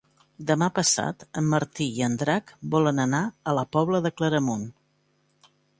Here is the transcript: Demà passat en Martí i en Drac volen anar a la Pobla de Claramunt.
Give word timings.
Demà 0.51 0.69
passat 0.77 1.25
en 1.41 1.51
Martí 1.51 1.87
i 1.99 2.05
en 2.07 2.17
Drac 2.23 2.51
volen 2.77 3.05
anar 3.07 3.23
a 3.53 3.57
la 3.61 3.69
Pobla 3.79 4.05
de 4.07 4.15
Claramunt. 4.19 4.67